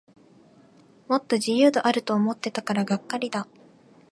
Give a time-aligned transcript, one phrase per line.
[1.07, 3.47] もっと自由度あると思ってたからがっかりだ